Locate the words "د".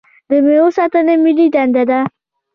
0.29-0.31